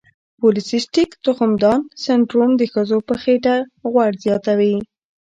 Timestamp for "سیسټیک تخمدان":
0.71-1.79